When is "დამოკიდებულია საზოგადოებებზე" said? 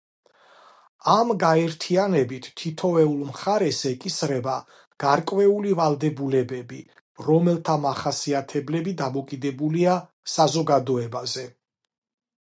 9.05-11.45